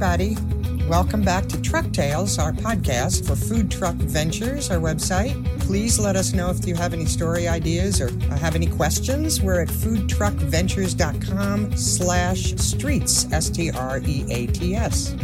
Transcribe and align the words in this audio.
everybody. 0.00 0.36
Welcome 0.88 1.22
back 1.22 1.48
to 1.48 1.60
Truck 1.60 1.90
Tales, 1.90 2.38
our 2.38 2.52
podcast 2.52 3.26
for 3.26 3.34
food 3.34 3.68
truck 3.68 3.96
ventures, 3.96 4.70
our 4.70 4.78
website. 4.78 5.44
Please 5.58 5.98
let 5.98 6.14
us 6.14 6.32
know 6.32 6.50
if 6.50 6.64
you 6.64 6.76
have 6.76 6.92
any 6.92 7.04
story 7.04 7.48
ideas 7.48 8.00
or 8.00 8.16
have 8.36 8.54
any 8.54 8.68
questions. 8.68 9.42
We're 9.42 9.62
at 9.62 9.68
foodtruckventures.com 9.68 11.76
slash 11.76 12.54
streats, 12.54 13.32
S-T-R-E-A-T-S. 13.32 15.16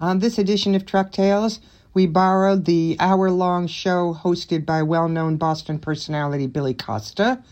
On 0.00 0.20
this 0.20 0.38
edition 0.38 0.76
of 0.76 0.86
Truck 0.86 1.10
Tales, 1.10 1.58
we 1.92 2.06
borrowed 2.06 2.64
the 2.64 2.96
hour-long 3.00 3.66
show 3.66 4.14
hosted 4.14 4.64
by 4.64 4.84
well-known 4.84 5.36
Boston 5.36 5.80
personality 5.80 6.46
Billy 6.46 6.74
Costa 6.74 7.42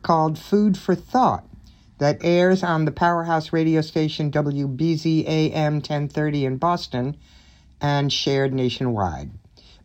called 0.00 0.38
Food 0.38 0.78
for 0.78 0.94
Thought 0.94 1.44
that 2.04 2.22
airs 2.22 2.62
on 2.62 2.84
the 2.84 2.92
powerhouse 2.92 3.50
radio 3.50 3.80
station 3.80 4.30
WBZAM 4.30 5.72
1030 5.72 6.44
in 6.44 6.58
Boston 6.58 7.16
and 7.80 8.12
shared 8.12 8.52
nationwide. 8.52 9.30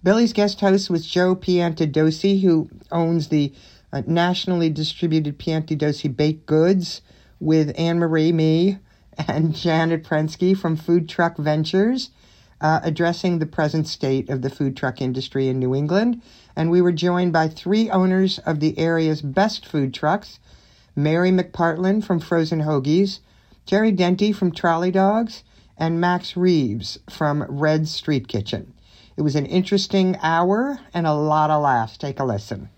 Billy's 0.04 0.34
guest 0.34 0.60
host 0.60 0.90
was 0.90 1.08
Joe 1.08 1.34
Piantedosi, 1.34 2.42
who 2.42 2.70
owns 2.92 3.30
the 3.30 3.54
uh, 3.94 4.02
nationally 4.06 4.70
distributed 4.70 5.40
Piantedosi 5.40 6.14
Baked 6.14 6.46
Goods, 6.46 7.02
with 7.40 7.72
Anne 7.80 8.00
Marie, 8.00 8.34
me, 8.34 8.80
and 9.18 9.56
Janet 9.56 10.04
Prensky 10.04 10.58
from 10.58 10.76
Food 10.76 11.08
Truck 11.08 11.38
Ventures, 11.38 12.10
uh, 12.60 12.82
addressing 12.84 13.40
the 13.40 13.46
present 13.46 13.88
state 13.88 14.30
of 14.30 14.42
the 14.42 14.50
food 14.50 14.76
truck 14.76 15.00
industry 15.00 15.48
in 15.48 15.58
New 15.58 15.74
England. 15.74 16.22
And 16.54 16.70
we 16.70 16.82
were 16.82 16.92
joined 16.92 17.32
by 17.32 17.48
three 17.48 17.90
owners 17.90 18.40
of 18.40 18.60
the 18.60 18.78
area's 18.78 19.22
best 19.22 19.66
food 19.66 19.94
trucks 19.94 20.42
Mary 21.02 21.32
McPartland 21.32 22.04
from 22.04 22.20
Frozen 22.20 22.62
Hoagies, 22.62 23.20
Jerry 23.66 23.94
Denty 23.94 24.36
from 24.36 24.52
Trolley 24.52 24.92
Dogs, 24.92 25.44
and 25.78 26.02
Max 26.02 26.36
Reeves 26.36 27.00
from 27.10 27.44
Red 27.48 27.88
Street 27.88 28.28
Kitchen. 28.28 28.74
It 29.16 29.22
was 29.22 29.36
an 29.36 29.46
interesting 29.46 30.18
hour 30.22 30.80
and 30.94 31.08
a 31.08 31.14
lot 31.14 31.52
of 31.52 31.62
laughs. 31.62 31.98
Take 31.98 32.20
a 32.20 32.26
listen. 32.26 32.70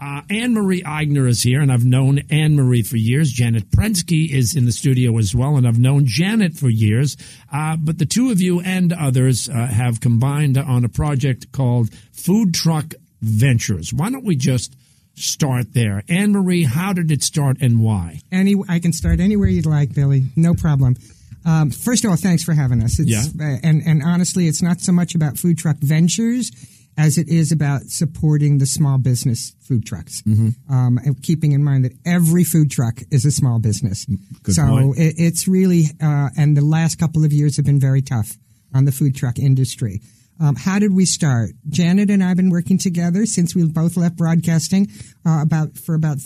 Uh, 0.00 0.20
Anne 0.28 0.52
Marie 0.52 0.82
Aigner 0.82 1.28
is 1.28 1.44
here, 1.44 1.60
and 1.60 1.70
I've 1.72 1.84
known 1.84 2.22
Anne 2.28 2.56
Marie 2.56 2.82
for 2.82 2.96
years. 2.96 3.30
Janet 3.30 3.70
Prensky 3.70 4.28
is 4.30 4.56
in 4.56 4.64
the 4.64 4.72
studio 4.72 5.16
as 5.16 5.34
well, 5.34 5.56
and 5.56 5.66
I've 5.66 5.78
known 5.78 6.06
Janet 6.06 6.54
for 6.54 6.68
years. 6.68 7.16
Uh, 7.52 7.76
but 7.76 7.98
the 7.98 8.06
two 8.06 8.30
of 8.30 8.40
you 8.40 8.60
and 8.60 8.92
others 8.92 9.48
uh, 9.48 9.66
have 9.66 10.00
combined 10.00 10.58
on 10.58 10.84
a 10.84 10.88
project 10.88 11.52
called 11.52 11.94
Food 12.10 12.52
Truck 12.52 12.94
Ventures. 13.20 13.94
Why 13.94 14.10
don't 14.10 14.24
we 14.24 14.34
just 14.34 14.74
start 15.14 15.72
there? 15.74 16.02
Anne 16.08 16.32
Marie, 16.32 16.64
how 16.64 16.92
did 16.92 17.10
it 17.10 17.22
start 17.22 17.58
and 17.60 17.80
why? 17.82 18.20
Any, 18.30 18.56
I 18.68 18.78
can 18.78 18.92
start 18.92 19.20
anywhere 19.20 19.48
you'd 19.48 19.66
like, 19.66 19.94
Billy. 19.94 20.24
No 20.36 20.54
problem. 20.54 20.96
Um, 21.44 21.70
first 21.70 22.04
of 22.04 22.10
all, 22.10 22.16
thanks 22.16 22.44
for 22.44 22.52
having 22.54 22.82
us. 22.82 22.98
It's, 23.00 23.10
Yeah. 23.10 23.58
and 23.62 23.82
and 23.84 24.02
honestly, 24.02 24.46
it's 24.46 24.62
not 24.62 24.80
so 24.80 24.92
much 24.92 25.14
about 25.14 25.38
food 25.38 25.58
truck 25.58 25.76
ventures 25.78 26.52
as 26.96 27.16
it 27.18 27.28
is 27.28 27.50
about 27.50 27.82
supporting 27.84 28.58
the 28.58 28.66
small 28.66 28.98
business 28.98 29.54
food 29.60 29.84
trucks. 29.84 30.22
Mm-hmm. 30.22 30.72
Um, 30.72 30.98
and 30.98 31.20
keeping 31.22 31.52
in 31.52 31.64
mind 31.64 31.84
that 31.84 31.92
every 32.04 32.44
food 32.44 32.70
truck 32.70 33.00
is 33.10 33.24
a 33.24 33.30
small 33.30 33.58
business. 33.58 34.06
Good 34.42 34.54
so. 34.54 34.92
It, 34.96 35.14
it's 35.16 35.48
really, 35.48 35.84
uh, 36.02 36.28
and 36.36 36.56
the 36.56 36.64
last 36.64 36.98
couple 36.98 37.24
of 37.24 37.32
years 37.32 37.56
have 37.56 37.64
been 37.64 37.80
very 37.80 38.02
tough 38.02 38.36
on 38.74 38.84
the 38.84 38.92
food 38.92 39.16
truck 39.16 39.38
industry. 39.38 40.00
Um, 40.42 40.56
how 40.56 40.80
did 40.80 40.92
we 40.92 41.04
start? 41.04 41.50
Janet 41.68 42.10
and 42.10 42.22
I 42.22 42.28
have 42.28 42.36
been 42.36 42.50
working 42.50 42.76
together 42.76 43.26
since 43.26 43.54
we 43.54 43.64
both 43.64 43.96
left 43.96 44.16
broadcasting 44.16 44.90
uh, 45.24 45.40
about 45.40 45.78
for 45.78 45.94
about 45.94 46.18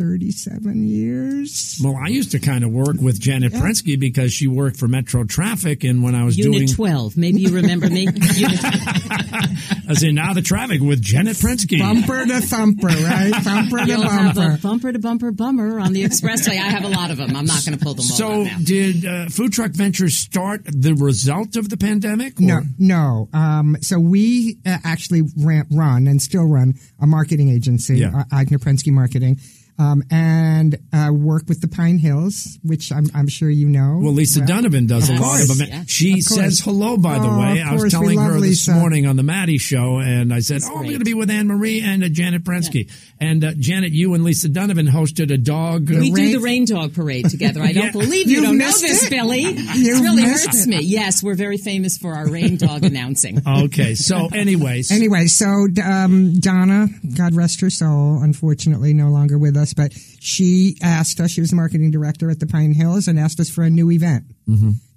thirty-seven 0.00 0.86
years. 0.88 1.78
Well, 1.84 1.94
I 2.02 2.08
used 2.08 2.30
to 2.32 2.38
kind 2.38 2.64
of 2.64 2.70
work 2.70 2.96
with 3.00 3.20
Janet 3.20 3.52
Prensky 3.52 3.98
because 4.00 4.32
she 4.32 4.46
worked 4.46 4.76
for 4.78 4.88
Metro 4.88 5.24
Traffic, 5.24 5.84
and 5.84 6.02
when 6.02 6.14
I 6.14 6.24
was 6.24 6.38
Unit 6.38 6.52
doing, 6.52 6.68
12. 6.68 7.16
Maybe 7.16 7.40
you 7.42 7.54
remember 7.54 7.88
me. 7.90 8.04
Unit 8.34 8.58
I 8.62 9.94
say 9.94 10.12
now 10.12 10.32
the 10.32 10.42
traffic 10.42 10.80
with 10.80 11.02
Janet 11.02 11.36
Prensky. 11.36 11.78
Bumper 11.80 12.24
to 12.26 12.40
thumper, 12.40 12.86
right? 12.86 13.32
Thumper 13.42 13.78
to 13.78 13.86
You'll 13.86 14.02
have 14.08 14.34
bumper. 14.36 14.54
a 14.54 14.58
bumper 14.58 14.92
to 14.92 14.98
bumper 14.98 15.32
bummer 15.32 15.80
on 15.80 15.92
the 15.92 16.04
expressway. 16.04 16.52
I 16.52 16.68
have 16.70 16.84
a 16.84 16.88
lot 16.88 17.10
of 17.10 17.16
them. 17.18 17.36
I'm 17.36 17.44
not 17.46 17.64
going 17.64 17.76
to 17.76 17.84
pull 17.84 17.94
them 17.94 18.06
all 18.10 18.16
So, 18.16 18.30
out 18.32 18.44
now. 18.44 18.58
did 18.62 19.04
uh, 19.04 19.26
Food 19.28 19.52
Truck 19.52 19.72
Ventures 19.72 20.16
start 20.16 20.62
the 20.64 20.94
result 20.94 21.56
of 21.56 21.68
the 21.68 21.76
pandemic? 21.76 22.40
or- 22.40 22.44
No, 22.44 22.60
no. 22.78 23.28
Um, 23.32 23.76
so 23.80 23.98
we 23.98 24.58
uh, 24.64 24.78
actually 24.84 25.22
ran, 25.36 25.66
run 25.70 26.06
and 26.06 26.22
still 26.22 26.46
run 26.46 26.74
a 27.00 27.06
marketing 27.06 27.48
agency, 27.50 27.98
Yeah. 27.98 28.10
uh, 28.14 28.24
Aigner 28.36 28.58
Prensky 28.58 28.92
Marketing, 28.92 29.38
um, 29.80 30.02
and 30.10 30.76
uh, 30.92 31.10
work 31.12 31.44
with 31.48 31.60
the 31.62 31.66
Pinehills, 31.66 32.58
which 32.62 32.92
I'm, 32.92 33.06
I'm 33.14 33.28
sure 33.28 33.48
you 33.48 33.66
know. 33.68 33.98
Well, 34.02 34.12
Lisa 34.12 34.44
Donovan 34.44 34.86
does 34.86 35.08
a 35.08 35.14
lot 35.14 35.20
of 35.20 35.24
course, 35.48 35.58
them. 35.58 35.66
yeah. 35.68 35.84
She 35.86 36.14
Of 36.14 36.22
says 36.24 36.60
hello, 36.60 36.96
by 36.98 37.18
the 37.18 37.24
Oh, 37.28 37.38
way. 37.40 37.62
I 37.62 37.72
was 37.74 37.90
telling 37.90 38.18
her 38.18 38.34
this 38.34 38.42
Lisa. 38.68 38.72
morning 38.74 39.06
on 39.06 39.16
the 39.16 39.22
Matty 39.22 39.58
show, 39.58 39.98
and 39.98 40.32
I 40.34 40.40
said, 40.40 40.62
"Oh, 40.64 40.76
I'm 40.78 40.84
going 40.84 40.98
to 40.98 41.04
be 41.04 41.14
with 41.14 41.30
Anne 41.30 41.46
Marie 41.48 41.80
and 41.80 42.04
uh, 42.04 42.08
Janet 42.08 42.44
Prensky." 42.44 42.90
And 43.18 43.42
uh, 43.44 43.52
Janet, 43.58 43.92
you 43.92 44.14
and 44.14 44.22
Lisa 44.24 44.48
Donovan 44.48 44.86
hosted 44.86 45.32
a 45.32 45.38
dog. 45.38 45.88
we 45.88 45.96
rain- 46.12 46.14
do 46.14 46.32
the 46.32 46.40
rain 46.40 46.64
dog 46.66 46.94
parade 46.94 47.28
together. 47.30 47.62
I 47.62 47.72
don't 47.72 47.86
Yeah. 47.86 47.90
believe 47.92 48.28
you 48.28 48.36
You've 48.36 48.44
don't 48.44 48.58
know 48.58 48.66
this, 48.66 49.04
it. 49.06 49.10
Billy. 49.10 49.40
You've 49.42 49.98
it 49.98 50.02
really 50.02 50.22
hurts 50.22 50.66
it. 50.66 50.68
me. 50.68 50.80
Yes, 50.82 51.22
we're 51.22 51.34
very 51.34 51.56
famous 51.58 51.96
for 51.98 52.12
our 52.14 52.28
rain 52.30 52.56
dog 52.56 52.84
announcing. 52.84 53.40
okay, 53.64 53.94
so 53.94 54.28
anyways, 54.32 54.90
Anyway, 54.92 55.26
so 55.26 55.66
um, 55.84 56.38
Donna, 56.40 56.88
God 57.16 57.34
rest 57.34 57.60
her 57.62 57.70
soul, 57.70 58.20
unfortunately 58.22 58.92
no 58.94 59.08
longer 59.08 59.38
with 59.38 59.56
us, 59.56 59.69
but 59.74 59.92
she 60.20 60.76
asked 60.82 61.20
us, 61.20 61.30
she 61.30 61.40
was 61.40 61.50
the 61.50 61.56
marketing 61.56 61.90
director 61.90 62.30
at 62.30 62.40
the 62.40 62.46
Pinehills, 62.46 63.08
and 63.08 63.18
asked 63.18 63.40
us 63.40 63.50
for 63.50 63.62
a 63.64 63.70
new 63.70 63.90
event 63.90 64.24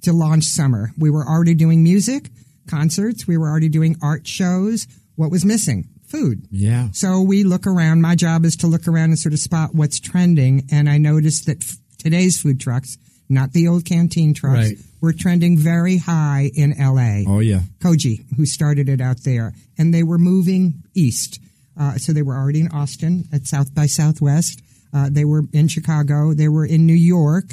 to 0.01 0.11
launch 0.13 0.43
summer. 0.45 0.91
We 0.97 1.09
were 1.09 1.25
already 1.27 1.53
doing 1.55 1.83
music, 1.83 2.29
concerts, 2.67 3.27
we 3.27 3.37
were 3.37 3.47
already 3.49 3.69
doing 3.69 3.95
art 4.01 4.25
shows. 4.27 4.87
What 5.15 5.31
was 5.31 5.45
missing? 5.45 5.89
Food. 6.07 6.47
yeah, 6.51 6.89
So 6.91 7.21
we 7.21 7.43
look 7.43 7.65
around. 7.65 8.01
My 8.01 8.13
job 8.15 8.45
is 8.45 8.55
to 8.57 8.67
look 8.67 8.87
around 8.87 9.05
and 9.09 9.17
sort 9.17 9.33
of 9.33 9.39
spot 9.39 9.73
what's 9.73 9.99
trending. 9.99 10.67
And 10.71 10.87
I 10.87 10.99
noticed 10.99 11.47
that 11.47 11.63
f- 11.63 11.77
today's 11.97 12.39
food 12.39 12.59
trucks, 12.59 12.99
not 13.29 13.51
the 13.53 13.67
old 13.67 13.83
canteen 13.85 14.35
trucks, 14.35 14.69
Right. 14.69 14.77
were 15.01 15.13
trending 15.13 15.57
very 15.57 15.97
high 15.97 16.51
in 16.53 16.75
LA. 16.77 17.23
oh 17.27 17.39
yeah, 17.39 17.61
Kogi, 17.79 18.25
who 18.37 18.45
started 18.45 18.89
it 18.89 19.01
out 19.01 19.23
there, 19.23 19.53
and 19.77 19.91
they 19.91 20.03
were 20.03 20.19
moving 20.19 20.83
east. 20.93 21.39
Uh, 21.75 21.97
so 21.97 22.13
they 22.13 22.21
were 22.21 22.35
already 22.35 22.59
in 22.61 22.67
Austin 22.67 23.27
at 23.33 23.47
South 23.47 23.73
by 23.73 23.87
Southwest. 23.87 24.61
Uh, 24.93 25.09
they 25.11 25.25
were 25.25 25.43
in 25.53 25.67
Chicago. 25.67 26.33
They 26.33 26.47
were 26.47 26.65
in 26.65 26.85
New 26.85 26.93
York, 26.93 27.45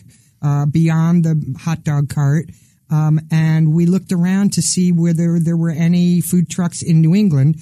uh, 0.43 0.67
beyond 0.67 1.25
the 1.25 1.57
hot 1.59 1.85
dog 1.85 2.09
cart. 2.09 2.47
Um, 2.91 3.21
and 3.31 3.73
we 3.73 3.87
looked 3.87 4.13
around 4.13 4.53
to 4.55 4.63
see 4.63 4.91
whether 4.93 5.39
there 5.39 5.57
were 5.57 5.71
any 5.71 6.21
food 6.21 6.51
trucks 6.51 6.83
in 6.83 7.01
New 7.01 7.15
England. 7.15 7.57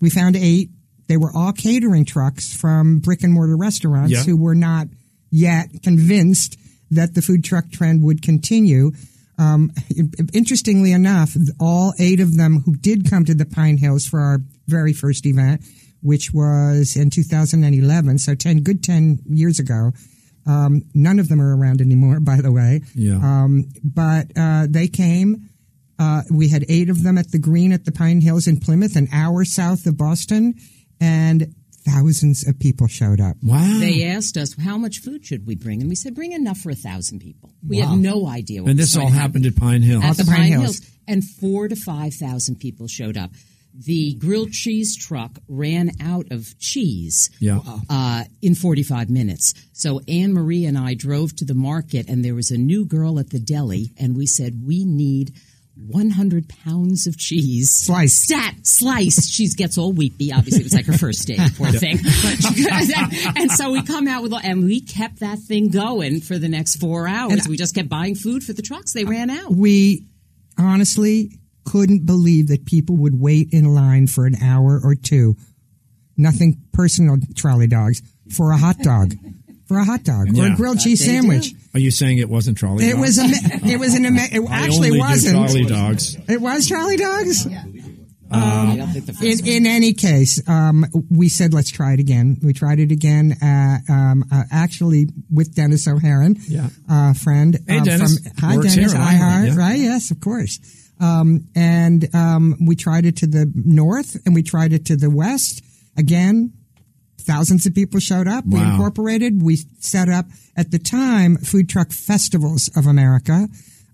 We 0.00 0.10
found 0.10 0.36
eight. 0.36 0.70
They 1.06 1.16
were 1.16 1.30
all 1.34 1.52
catering 1.52 2.04
trucks 2.06 2.52
from 2.54 2.98
brick 3.00 3.22
and 3.22 3.32
mortar 3.32 3.56
restaurants 3.56 4.12
Yeah. 4.12 4.22
who 4.24 4.36
were 4.36 4.54
not 4.54 4.88
yet 5.30 5.82
convinced 5.82 6.56
that 6.90 7.14
the 7.14 7.22
food 7.22 7.44
truck 7.44 7.70
trend 7.70 8.02
would 8.02 8.22
continue. 8.22 8.92
Um, 9.38 9.72
interestingly 10.32 10.92
enough, 10.92 11.36
all 11.58 11.94
eight 11.98 12.20
of 12.20 12.36
them 12.36 12.62
who 12.64 12.74
did 12.76 13.08
come 13.08 13.24
to 13.24 13.34
the 13.34 13.44
Pinehills 13.46 14.08
for 14.08 14.20
our 14.20 14.40
very 14.66 14.92
first 14.92 15.24
event, 15.26 15.62
which 16.02 16.32
was 16.32 16.96
in 16.96 17.10
2011, 17.10 18.18
so 18.18 18.34
10, 18.34 18.62
good 18.62 18.82
10 18.82 19.20
years 19.28 19.58
ago. 19.58 19.92
Um, 20.46 20.82
none 20.94 21.18
of 21.18 21.28
them 21.28 21.40
are 21.40 21.56
around 21.56 21.80
anymore, 21.80 22.20
by 22.20 22.40
the 22.40 22.52
way. 22.52 22.82
Yeah. 22.94 23.16
Um, 23.16 23.68
but 23.84 24.26
uh, 24.36 24.66
they 24.68 24.88
came. 24.88 25.48
Uh, 25.98 26.22
we 26.30 26.48
had 26.48 26.64
eight 26.70 26.88
of 26.88 27.02
them 27.02 27.18
at 27.18 27.30
the 27.30 27.38
Green 27.38 27.72
at 27.72 27.84
the 27.84 27.92
Pinehills 27.92 28.48
in 28.48 28.58
Plymouth, 28.58 28.96
an 28.96 29.08
hour 29.12 29.44
south 29.44 29.84
of 29.86 29.98
Boston, 29.98 30.54
and 30.98 31.54
thousands 31.84 32.46
of 32.48 32.58
people 32.58 32.86
showed 32.86 33.20
up. 33.20 33.36
wow. 33.42 33.78
They 33.78 34.04
asked 34.06 34.36
us 34.38 34.54
how 34.58 34.78
much 34.78 34.98
food 35.00 35.24
should 35.26 35.46
we 35.46 35.56
bring, 35.56 35.80
and 35.80 35.90
we 35.90 35.94
said 35.94 36.14
bring 36.14 36.32
enough 36.32 36.58
for 36.58 36.70
a 36.70 36.74
thousand 36.74 37.20
people. 37.20 37.52
We 37.66 37.78
had 37.78 37.98
no 37.98 38.26
idea. 38.26 38.62
What 38.62 38.70
and 38.70 38.78
this 38.78 38.94
going 38.94 39.08
all 39.08 39.12
to 39.12 39.18
happened 39.18 39.44
at 39.46 39.56
Pine 39.56 39.82
Hill. 39.82 40.02
at 40.02 40.16
the, 40.16 40.22
the 40.22 40.30
Pine 40.30 40.36
Pine 40.36 40.52
Hills. 40.52 40.78
Hills. 40.78 40.90
and 41.06 41.24
four 41.24 41.68
to 41.68 41.76
five 41.76 42.14
thousand 42.14 42.56
people 42.56 42.86
showed 42.86 43.16
up. 43.18 43.30
The 43.72 44.14
grilled 44.14 44.52
cheese 44.52 44.96
truck 44.96 45.38
ran 45.48 45.90
out 46.02 46.30
of 46.32 46.58
cheese 46.58 47.30
Yeah. 47.40 47.60
uh, 47.88 48.24
in 48.42 48.54
45 48.54 49.08
minutes. 49.10 49.54
So 49.72 50.00
Anne 50.08 50.32
Marie 50.32 50.64
and 50.66 50.76
I 50.76 50.94
drove 50.94 51.34
to 51.36 51.44
the 51.44 51.54
market, 51.54 52.08
and 52.08 52.24
there 52.24 52.34
was 52.34 52.50
a 52.50 52.58
new 52.58 52.84
girl 52.84 53.18
at 53.18 53.30
the 53.30 53.38
deli, 53.38 53.92
and 53.98 54.16
we 54.16 54.26
said, 54.26 54.62
We 54.66 54.84
need 54.84 55.32
100 55.86 56.46
pounds 56.48 57.06
of 57.06 57.16
cheese. 57.16 57.70
Sliced. 57.70 58.22
Stat, 58.24 58.54
sliced. 58.64 59.32
She 59.32 59.48
gets 59.48 59.78
all 59.78 59.92
weepy. 59.92 60.30
Obviously, 60.30 60.60
it 60.60 60.64
was 60.64 60.74
like 60.74 60.84
her 60.86 60.98
first 60.98 61.26
day, 61.26 61.38
poor 61.56 61.68
thing. 61.72 61.98
and 63.36 63.50
so 63.50 63.70
we 63.70 63.82
come 63.82 64.06
out 64.06 64.22
with, 64.22 64.34
and 64.44 64.64
we 64.64 64.80
kept 64.82 65.20
that 65.20 65.38
thing 65.38 65.68
going 65.70 66.20
for 66.20 66.38
the 66.38 66.48
next 66.48 66.76
four 66.76 67.08
hours. 67.08 67.48
we 67.48 67.56
just 67.56 67.74
kept 67.74 67.88
buying 67.88 68.14
food 68.14 68.42
for 68.42 68.52
the 68.52 68.62
trucks. 68.62 68.92
They 68.92 69.04
ran 69.04 69.30
out. 69.30 69.52
we 69.52 70.06
honestly 70.58 71.38
couldn't 71.64 72.06
believe 72.06 72.48
that 72.48 72.64
people 72.64 72.96
would 72.96 73.18
wait 73.20 73.52
in 73.52 73.74
line 73.74 74.06
for 74.06 74.26
an 74.26 74.36
hour 74.42 74.80
or 74.82 74.94
two. 74.94 75.36
Nothing 76.16 76.60
personal, 76.72 77.16
trolley 77.34 77.66
dogs, 77.66 78.02
for 78.34 78.52
a 78.52 78.56
hot 78.58 78.78
dog. 78.78 79.14
for 79.66 79.78
a 79.78 79.84
hot 79.84 80.02
dog 80.04 80.36
or 80.36 80.46
a 80.46 80.56
grilled 80.56 80.76
But 80.78 80.82
cheese 80.84 80.98
they 81.00 81.06
sandwich. 81.06 81.50
do. 81.52 81.56
Are 81.74 81.80
you 81.80 81.90
saying 81.92 82.18
it 82.18 82.28
wasn't 82.28 82.58
Trolley 82.58 82.84
It 82.84 82.92
Dogs? 82.96 83.00
was 83.00 83.18
a. 83.18 83.66
It 83.68 83.78
was 83.78 83.94
an. 83.94 84.04
It 84.04 84.42
I 84.50 84.64
actually 84.64 84.88
only 84.88 84.98
wasn't. 84.98 85.34
Trolley 85.36 85.64
Dogs. 85.64 86.16
It 86.28 86.40
was 86.40 86.66
trolley 86.68 86.96
Dogs. 86.96 87.46
I 88.32 88.76
don't 88.76 88.88
think 88.92 89.06
the 89.06 89.26
In, 89.26 89.46
in 89.64 89.66
any 89.66 89.92
case, 89.92 90.40
um, 90.48 90.86
we 91.10 91.28
said 91.28 91.52
let's 91.52 91.70
try 91.70 91.94
it 91.94 92.00
again. 92.00 92.38
We 92.42 92.52
tried 92.52 92.78
it 92.78 92.92
again, 92.92 93.32
uh, 93.42 93.78
um, 93.92 94.24
uh, 94.30 94.44
actually 94.52 95.08
with 95.32 95.54
Dennis 95.54 95.88
O'Haron, 95.88 96.36
Yeah. 96.48 96.68
uh, 96.88 97.12
friend. 97.14 97.58
Hey, 97.66 97.78
uh, 97.78 97.84
Dennis. 97.84 98.18
From, 98.20 98.32
hi, 98.38 98.56
Works 98.56 98.74
Dennis. 98.76 98.92
here 98.92 99.00
at 99.00 99.08
iHeart, 99.08 99.20
iHeart, 99.20 99.46
yeah. 99.48 99.56
right? 99.56 99.78
Yes, 99.80 100.10
of 100.12 100.20
course. 100.20 100.60
Um, 101.00 101.48
and 101.54 102.14
um, 102.14 102.56
we 102.66 102.76
tried 102.76 103.06
it 103.06 103.16
to 103.18 103.26
the 103.26 103.50
north, 103.54 104.16
and 104.26 104.34
we 104.34 104.42
tried 104.42 104.72
it 104.72 104.84
to 104.86 104.96
the 104.96 105.10
west. 105.10 105.62
Again, 105.96 106.52
thousands 107.18 107.66
of 107.66 107.74
people 107.74 108.00
showed 108.00 108.28
up. 108.28 108.44
We 108.46 108.60
incorporated. 108.60 109.42
We 109.42 109.56
set 109.78 110.08
up 110.08 110.26
at 110.56 110.70
the 110.70 110.78
time 110.78 111.36
food 111.36 111.68
truck 111.68 111.92
festivals 111.92 112.68
of 112.76 112.86
America. 112.86 113.48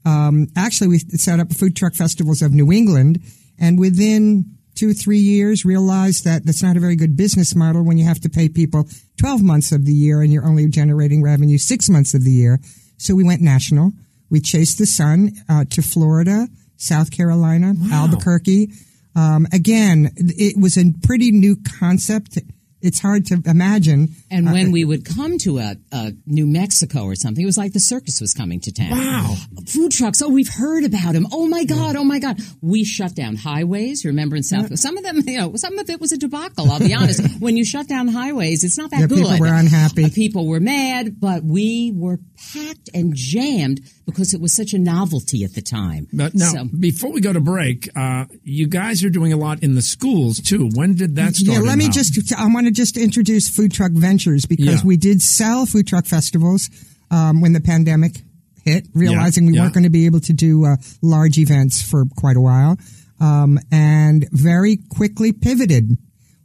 Um, 0.05 0.49
actually, 0.57 0.89
we 0.89 0.99
set 0.99 1.41
up 1.41 1.53
food 1.53 1.77
truck 1.77 1.95
festivals 1.95 2.43
of 2.43 2.53
New 2.53 2.73
England, 2.73 3.21
and 3.59 3.79
within 3.79 4.57
two 4.75 4.93
three 4.93 5.19
years, 5.19 5.65
realized 5.65 6.25
that 6.25 6.45
that's 6.45 6.63
not 6.63 6.77
a 6.77 6.81
very 6.81 6.97
good 6.97 7.17
business 7.17 7.55
model 7.55 7.83
when 7.83 7.99
you 7.99 8.05
have 8.05 8.21
to 8.21 8.29
pay 8.29 8.49
people 8.49 8.89
twelve 9.17 9.43
months 9.43 9.73
of 9.73 9.85
the 9.85 9.93
year 9.93 10.23
and 10.23 10.33
you're 10.33 10.47
only 10.47 10.69
generating 10.69 11.23
revenue 11.23 11.59
six 11.59 11.89
months 11.89 12.15
of 12.15 12.25
the 12.25 12.31
year. 12.31 12.59
So 12.99 13.15
we 13.15 13.25
went 13.25 13.41
national. 13.41 13.93
We 14.31 14.41
chased 14.41 14.79
the 14.79 14.87
sun 14.87 15.33
uh, 15.49 15.65
to 15.71 15.83
Florida, 15.83 16.49
South 16.77 17.11
Carolina, 17.11 17.75
Albuquerque. 17.93 18.71
Um, 19.15 19.47
again, 19.53 20.11
it 20.17 20.61
was 20.61 20.77
a 20.77 20.93
pretty 21.03 21.31
new 21.33 21.57
concept. 21.79 22.39
It's 22.83 23.01
hard 23.01 23.25
to 23.27 23.41
imagine. 23.47 24.11
And 24.31 24.53
when 24.53 24.71
we 24.71 24.85
would 24.85 25.05
come 25.07 25.39
to 25.39 25.59
a, 25.59 25.77
a 25.91 26.13
New 26.27 26.47
Mexico 26.47 27.05
or 27.05 27.15
something, 27.17 27.43
it 27.43 27.47
was 27.47 27.57
like 27.57 27.73
the 27.73 27.81
circus 27.81 28.21
was 28.21 28.35
coming 28.35 28.61
to 28.61 28.73
town. 28.73 28.91
Wow. 28.91 29.35
Food 29.67 29.91
trucks. 29.91 30.21
Oh, 30.23 30.29
we've 30.29 30.53
heard 30.53 30.85
about 30.85 31.15
them. 31.15 31.27
Oh 31.33 31.49
my 31.49 31.65
God. 31.65 31.97
Oh 31.97 32.05
my 32.05 32.19
God. 32.21 32.39
We 32.61 32.85
shut 32.85 33.15
down 33.15 33.35
highways. 33.37 34.05
Remember 34.05 34.37
in 34.37 34.43
South, 34.43 34.79
some 34.79 34.99
of 34.99 35.03
them, 35.03 35.23
you 35.27 35.39
know, 35.39 35.57
some 35.57 35.79
of 35.79 35.89
it 35.89 36.01
was 36.01 36.13
a 36.13 36.19
debacle. 36.19 36.71
I'll 36.71 36.79
be 36.79 36.95
honest. 37.01 37.41
when 37.41 37.57
you 37.57 37.65
shut 37.65 37.89
down 37.89 38.07
highways, 38.09 38.63
it's 38.63 38.77
not 38.79 38.91
that 38.91 39.01
Yeah, 39.01 39.07
good. 39.07 39.19
people 39.25 39.39
were 39.41 39.47
unhappy. 39.55 40.05
Uh, 40.05 40.09
people 40.15 40.47
were 40.47 40.61
mad, 40.61 41.19
but 41.19 41.43
we 41.43 41.93
were 41.93 42.19
packed 42.53 42.91
and 42.95 43.17
jammed 43.17 43.81
because 44.07 44.33
it 44.33 44.41
was 44.41 44.53
such 44.53 44.73
a 44.73 44.79
novelty 44.79 45.43
at 45.45 45.55
the 45.55 45.61
time. 45.61 46.07
But 46.13 46.35
now, 46.35 46.53
So- 46.53 46.65
before 46.79 47.13
we 47.13 47.21
go 47.21 47.33
to 47.33 47.41
break, 47.41 47.89
uh, 47.97 48.27
you 48.45 48.67
guys 48.69 49.03
are 49.05 49.11
doing 49.11 49.33
a 49.33 49.37
lot 49.37 49.63
in 49.63 49.75
the 49.75 49.83
schools 49.83 50.41
too. 50.41 50.71
When 50.75 50.95
did 50.95 51.17
that 51.17 51.35
start? 51.35 51.59
Yeah, 51.59 51.65
let 51.69 51.77
me 51.77 51.87
how? 51.87 51.91
just, 51.91 52.33
I 52.33 52.47
want 52.47 52.67
to 52.67 52.73
just 52.73 52.97
introduce 52.97 53.49
Food 53.49 53.73
Truck 53.73 53.93
Ventures 53.93 54.47
because 54.47 54.67
Yeah. 54.67 54.85
we 54.85 54.97
did 54.97 55.21
sell 55.21 55.67
food 55.67 55.87
truck 55.87 56.07
festivals 56.07 56.71
um, 57.11 57.41
when 57.41 57.53
the 57.53 57.61
pandemic 57.61 58.23
hit, 58.65 58.87
realizing 58.95 59.47
we 59.47 59.55
yeah. 59.55 59.63
weren't 59.63 59.75
going 59.75 59.85
to 59.85 59.91
be 59.91 60.07
able 60.07 60.21
to 60.21 60.33
do 60.33 60.65
uh, 60.65 60.77
large 61.03 61.39
events 61.39 61.83
for 61.83 62.05
quite 62.17 62.37
a 62.37 62.41
while, 62.41 62.79
um, 63.21 63.59
and 63.71 64.29
very 64.33 64.77
quickly 64.91 65.33
pivoted 65.33 65.97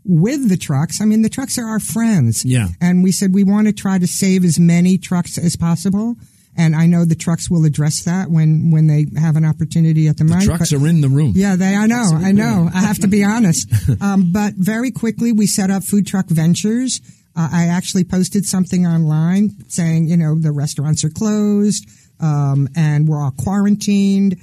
with 0.03 0.49
the 0.49 0.57
trucks. 0.57 0.99
I 1.01 1.05
mean, 1.05 1.21
the 1.21 1.29
trucks 1.29 1.57
are 1.57 1.65
our 1.65 1.79
friends. 1.79 2.43
Yeah. 2.45 2.67
And 2.79 3.03
we 3.03 3.11
said 3.11 3.33
we 3.33 3.43
want 3.43 3.67
to 3.67 3.73
try 3.73 3.99
to 3.99 4.07
save 4.07 4.43
as 4.43 4.59
many 4.59 4.97
trucks 4.97 5.37
as 5.37 5.55
possible. 5.55 6.15
And 6.57 6.75
I 6.75 6.85
know 6.85 7.05
the 7.05 7.15
trucks 7.15 7.49
will 7.49 7.65
address 7.65 8.03
that 8.03 8.29
when, 8.29 8.71
when 8.71 8.87
they 8.87 9.05
have 9.17 9.37
an 9.37 9.45
opportunity 9.45 10.07
at 10.07 10.17
the, 10.17 10.25
mic. 10.25 10.43
Trucks 10.43 10.71
but- 10.71 10.81
are 10.81 10.87
in 10.87 10.99
the 11.01 11.07
room. 11.09 11.31
yeah, 11.35 11.55
they. 11.55 11.75
I 11.75 11.87
know. 11.87 12.11
I 12.13 12.33
know. 12.33 12.69
I 12.73 12.79
have 12.81 12.99
to 12.99 13.07
be 13.07 13.23
honest. 13.23 13.69
Um, 14.01 14.31
but 14.31 14.53
very 14.55 14.89
quickly, 14.91 15.31
we 15.31 15.45
set 15.45 15.69
up 15.69 15.83
food 15.83 16.07
truck 16.07 16.27
ventures. 16.27 17.01
Uh, 17.35 17.47
I 17.51 17.65
actually 17.67 18.03
posted 18.03 18.45
something 18.45 18.85
online 18.87 19.51
saying, 19.69 20.07
you 20.07 20.17
know, 20.17 20.37
the 20.39 20.51
restaurants 20.51 21.03
are 21.03 21.09
closed 21.09 21.87
um, 22.19 22.67
and 22.75 23.07
we're 23.07 23.21
all 23.21 23.31
quarantined. 23.31 24.37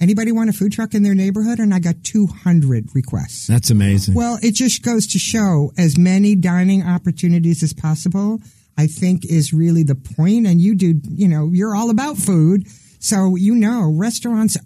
Anybody 0.00 0.32
want 0.32 0.48
a 0.50 0.52
food 0.52 0.72
truck 0.72 0.94
in 0.94 1.02
their 1.02 1.14
neighborhood? 1.14 1.58
And 1.58 1.74
I 1.74 1.78
got 1.78 2.02
200 2.04 2.94
requests. 2.94 3.46
That's 3.46 3.70
amazing. 3.70 4.14
Well, 4.14 4.38
it 4.42 4.54
just 4.54 4.82
goes 4.82 5.06
to 5.08 5.18
show 5.18 5.72
as 5.76 5.98
many 5.98 6.34
dining 6.34 6.82
opportunities 6.82 7.62
as 7.62 7.72
possible, 7.72 8.40
I 8.80 8.86
think 8.86 9.24
is 9.26 9.52
really 9.52 9.82
the 9.82 9.94
point. 9.94 10.46
And 10.46 10.60
you 10.60 10.74
do, 10.74 11.00
you 11.08 11.28
know, 11.28 11.50
you're 11.52 11.74
all 11.76 11.90
about 11.90 12.16
food. 12.16 12.66
So, 12.98 13.36
you 13.36 13.54
know, 13.54 13.92
restaurants, 13.94 14.56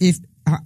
if 0.00 0.16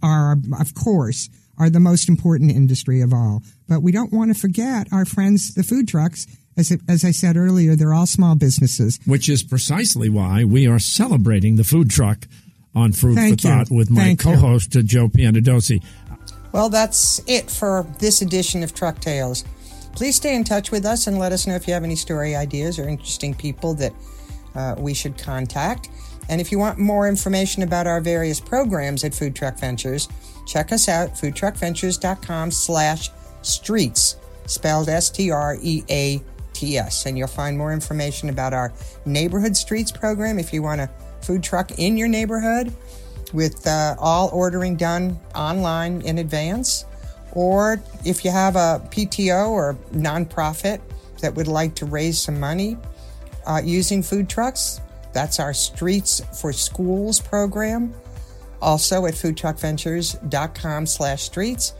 are, 0.03 0.37
of 0.59 0.75
course, 0.75 1.29
are 1.59 1.71
the 1.71 1.81
most 1.81 2.09
important 2.09 2.51
industry 2.51 3.01
of 3.03 3.13
all. 3.13 3.43
But 3.69 3.83
we 3.83 3.93
don't 3.93 4.13
want 4.13 4.35
to 4.35 4.41
forget 4.41 4.89
our 4.93 5.05
friends, 5.05 5.55
the 5.55 5.63
food 5.63 5.89
trucks. 5.89 6.27
As, 6.57 6.71
it- 6.71 6.81
as 6.89 7.05
I 7.05 7.11
said 7.11 7.37
earlier, 7.37 7.77
they're 7.77 7.93
all 7.93 8.07
small 8.07 8.35
businesses. 8.35 8.99
Which 9.05 9.29
is 9.29 9.43
precisely 9.43 10.09
why 10.09 10.45
we 10.45 10.67
are 10.67 10.79
celebrating 10.79 11.57
the 11.57 11.65
food 11.65 11.91
truck 11.91 12.27
on 12.75 12.93
Food 12.93 13.17
Thank 13.17 13.41
for 13.43 13.49
you. 13.49 13.55
Thought 13.55 13.71
with 13.71 13.91
my 13.91 14.01
Thank 14.03 14.25
you. 14.25 14.33
co-host 14.33 14.77
uh, 14.77 14.83
Joe 14.83 15.09
Piantedosi. 15.09 15.83
Well, 16.53 16.71
that's 16.71 17.21
it 17.27 17.51
for 17.51 17.87
this 17.99 18.23
edition 18.23 18.63
of 18.63 18.73
Truck 18.73 19.01
Tales. 19.01 19.45
Please 19.97 20.17
stay 20.17 20.37
in 20.37 20.45
touch 20.45 20.71
with 20.71 20.85
us 20.85 21.07
and 21.07 21.19
let 21.19 21.33
us 21.33 21.47
know 21.47 21.55
if 21.55 21.67
you 21.67 21.73
have 21.73 21.83
any 21.83 21.97
story 21.97 22.37
ideas 22.37 22.79
or 22.79 22.87
interesting 22.87 23.33
people 23.33 23.73
that 23.75 23.95
uh, 24.55 24.75
we 24.79 24.93
should 24.93 25.17
contact. 25.17 25.89
And 26.29 26.39
if 26.39 26.53
you 26.53 26.59
want 26.59 26.79
more 26.79 27.09
information 27.09 27.63
about 27.63 27.87
our 27.87 28.03
various 28.03 28.39
programs 28.39 29.05
at 29.05 29.15
Food 29.15 29.35
Truck 29.35 29.59
Ventures, 29.59 30.07
check 30.47 30.71
us 30.71 30.87
out, 30.91 31.15
foodtruckventures.com 31.15 32.51
slash 32.51 33.09
streats, 33.41 34.17
spelled 34.45 34.91
S-T-R-E-A-T-S. 34.91 35.37
And 37.07 37.17
you'll 37.17 37.29
find 37.29 37.57
more 37.57 37.73
information 37.73 38.29
about 38.29 38.53
our 38.53 38.75
Neighborhood 39.07 39.57
Streats 39.57 39.99
program 39.99 40.39
if 40.39 40.53
you 40.53 40.63
want 40.63 40.83
a 40.83 40.91
food 41.23 41.43
truck 41.43 41.79
in 41.79 41.97
your 41.97 42.09
neighborhood 42.09 42.71
with 43.33 43.67
uh, 43.67 43.97
all 43.99 44.29
ordering 44.33 44.77
done 44.77 45.19
online 45.35 46.03
in 46.03 46.19
advance. 46.19 46.85
Or 47.37 47.83
if 48.03 48.25
you 48.25 48.31
have 48.31 48.57
a 48.57 48.83
PTO 48.89 49.51
or 49.51 49.77
nonprofit 49.93 50.81
that 51.21 51.35
would 51.35 51.49
like 51.49 51.75
to 51.77 51.85
raise 51.85 52.19
some 52.19 52.41
money 52.41 52.79
uh, 53.47 53.61
using 53.63 54.03
food 54.03 54.27
trucks, 54.27 54.81
that's 55.13 55.39
our 55.39 55.53
Streats 55.53 56.23
for 56.41 56.51
Schools 56.55 57.21
program. 57.21 57.93
Also 58.63 59.05
at 59.05 59.13
foodtruckventures.com 59.13 60.87
slash 60.87 61.29
streats. 61.29 61.75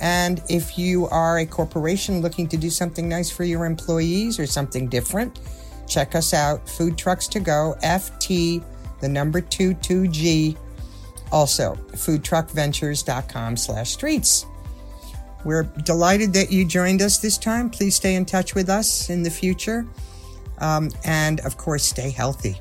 And 0.00 0.42
if 0.48 0.76
you 0.76 1.06
are 1.06 1.38
a 1.38 1.46
corporation 1.46 2.20
looking 2.20 2.48
to 2.48 2.56
do 2.56 2.68
something 2.68 3.08
nice 3.08 3.30
for 3.30 3.44
your 3.44 3.66
employees 3.66 4.40
or 4.40 4.46
something 4.46 4.88
different, 4.88 5.38
check 5.86 6.16
us 6.16 6.34
out, 6.34 6.68
Food 6.68 6.98
Trucks 6.98 7.28
to 7.28 7.40
Go, 7.40 7.76
FT, 7.84 8.64
the 9.00 9.08
number 9.08 9.42
22G. 9.42 10.56
Also, 11.30 11.76
foodtruckventures.com 11.92 13.56
slash 13.56 13.96
streats. 13.96 14.44
We're 15.44 15.64
delighted 15.84 16.32
that 16.34 16.50
you 16.50 16.64
joined 16.64 17.02
us 17.02 17.18
this 17.18 17.38
time. 17.38 17.70
Please 17.70 17.94
stay 17.94 18.14
in 18.14 18.24
touch 18.24 18.54
with 18.54 18.68
us 18.68 19.10
in 19.10 19.22
the 19.22 19.30
future. 19.30 19.86
Um, 20.58 20.90
and 21.04 21.40
of 21.40 21.56
course, 21.56 21.84
stay 21.84 22.10
healthy. 22.10 22.60